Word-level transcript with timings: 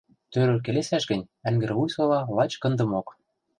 Тӧрӧк 0.31 0.61
келесӓш 0.65 1.03
гӹнь, 1.11 1.29
Ӓнгӹрвуй 1.47 1.89
сола 1.95 2.19
лач 2.35 2.51
кындымок. 2.61 3.07